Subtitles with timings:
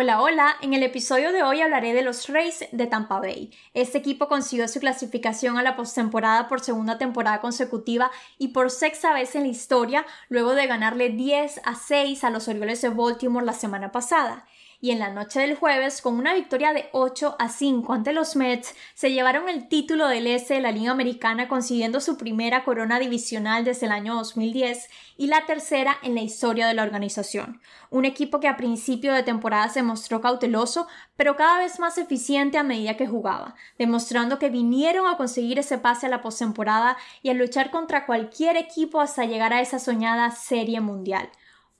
[0.00, 0.56] Hola, hola.
[0.60, 3.50] En el episodio de hoy hablaré de los Rays de Tampa Bay.
[3.74, 9.12] Este equipo consiguió su clasificación a la postemporada por segunda temporada consecutiva y por sexta
[9.12, 13.44] vez en la historia, luego de ganarle 10 a 6 a los Orioles de Baltimore
[13.44, 14.46] la semana pasada
[14.80, 18.36] y en la noche del jueves, con una victoria de 8 a 5 ante los
[18.36, 23.00] Mets, se llevaron el título del Este de la Liga Americana consiguiendo su primera corona
[23.00, 27.60] divisional desde el año 2010 y la tercera en la historia de la organización.
[27.90, 30.86] Un equipo que a principio de temporada se mostró cauteloso,
[31.16, 35.78] pero cada vez más eficiente a medida que jugaba, demostrando que vinieron a conseguir ese
[35.78, 40.30] pase a la postemporada y a luchar contra cualquier equipo hasta llegar a esa soñada
[40.30, 41.30] serie mundial.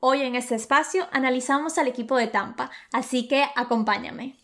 [0.00, 4.38] Hoy en este espacio analizamos al equipo de Tampa, así que acompáñame.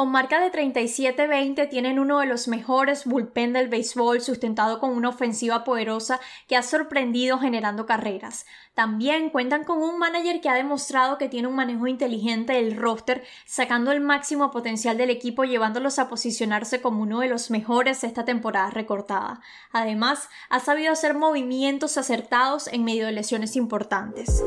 [0.00, 5.10] Con marca de 37-20 tienen uno de los mejores bullpen del béisbol sustentado con una
[5.10, 8.46] ofensiva poderosa que ha sorprendido generando carreras.
[8.72, 13.24] También cuentan con un manager que ha demostrado que tiene un manejo inteligente del roster,
[13.44, 18.24] sacando el máximo potencial del equipo llevándolos a posicionarse como uno de los mejores esta
[18.24, 19.42] temporada recortada.
[19.70, 24.44] Además, ha sabido hacer movimientos acertados en medio de lesiones importantes.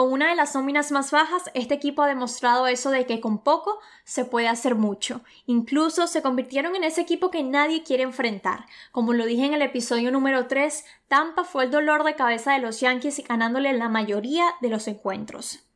[0.00, 3.36] Con una de las nóminas más bajas, este equipo ha demostrado eso de que con
[3.36, 5.20] poco se puede hacer mucho.
[5.44, 8.64] Incluso se convirtieron en ese equipo que nadie quiere enfrentar.
[8.92, 12.60] Como lo dije en el episodio número 3, Tampa fue el dolor de cabeza de
[12.60, 15.66] los Yankees ganándole la mayoría de los encuentros.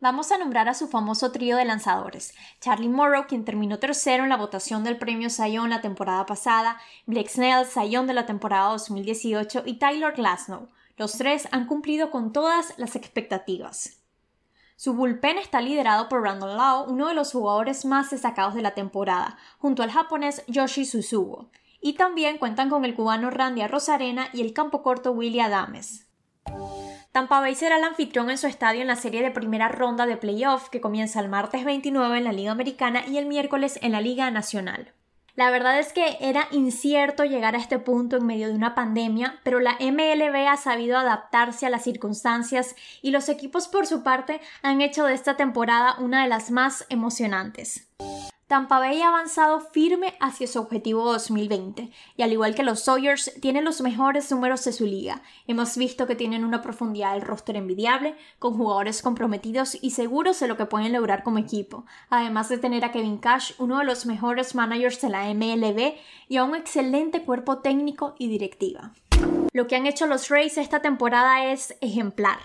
[0.00, 2.34] Vamos a nombrar a su famoso trío de lanzadores.
[2.60, 7.28] Charlie Morrow, quien terminó tercero en la votación del premio Sayón la temporada pasada, Blake
[7.28, 10.68] Snell, Sayón de la temporada 2018 y Tyler Glasnow.
[10.98, 14.02] Los tres han cumplido con todas las expectativas.
[14.74, 18.74] Su bullpen está liderado por Randall Lau, uno de los jugadores más destacados de la
[18.74, 21.50] temporada, junto al japonés Yoshi Suzugo.
[21.80, 26.08] Y también cuentan con el cubano Randy Rosarena y el campo corto Willy Adames.
[27.12, 30.16] Tampa Bay será el anfitrión en su estadio en la serie de primera ronda de
[30.16, 34.00] playoff que comienza el martes 29 en la Liga Americana y el miércoles en la
[34.00, 34.92] Liga Nacional.
[35.38, 39.38] La verdad es que era incierto llegar a este punto en medio de una pandemia,
[39.44, 44.40] pero la MLB ha sabido adaptarse a las circunstancias y los equipos por su parte
[44.62, 47.86] han hecho de esta temporada una de las más emocionantes.
[48.48, 53.30] Tampa Bay ha avanzado firme hacia su objetivo 2020 y al igual que los Sawyers
[53.42, 55.20] tienen los mejores números de su liga.
[55.46, 60.48] Hemos visto que tienen una profundidad del roster envidiable, con jugadores comprometidos y seguros de
[60.48, 64.06] lo que pueden lograr como equipo, además de tener a Kevin Cash, uno de los
[64.06, 65.96] mejores managers de la MLB
[66.30, 68.94] y a un excelente cuerpo técnico y directiva.
[69.52, 72.38] Lo que han hecho los Rays esta temporada es ejemplar.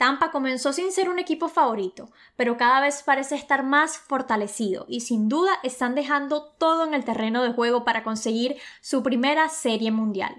[0.00, 5.02] Tampa comenzó sin ser un equipo favorito, pero cada vez parece estar más fortalecido y
[5.02, 9.90] sin duda están dejando todo en el terreno de juego para conseguir su primera serie
[9.90, 10.34] mundial.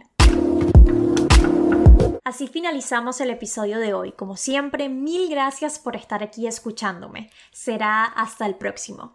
[2.24, 4.14] Así finalizamos el episodio de hoy.
[4.14, 7.30] Como siempre, mil gracias por estar aquí escuchándome.
[7.52, 9.14] Será hasta el próximo.